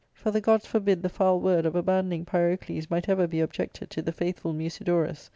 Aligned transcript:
For 0.15 0.31
the 0.31 0.41
gods 0.41 0.65
forbid 0.65 1.03
the 1.03 1.09
foul 1.09 1.39
word 1.39 1.63
of 1.63 1.75
abandoning 1.75 2.25
Pyro 2.25 2.57
cles 2.57 2.89
might 2.89 3.07
ever 3.07 3.27
be 3.27 3.39
objected 3.39 3.91
to 3.91 4.01
the 4.01 4.11
faithful 4.11 4.51
Musidorus. 4.51 5.29